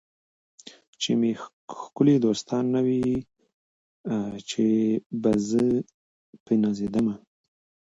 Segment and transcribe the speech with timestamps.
[1.01, 1.31] چي مي
[1.79, 3.01] ښکلي دوستان نه وي
[4.49, 4.65] چي
[5.21, 5.63] به زه
[6.43, 7.15] په نازېدمه